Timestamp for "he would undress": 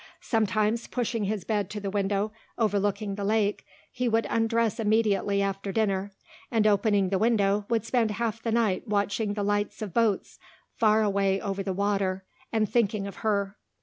3.91-4.79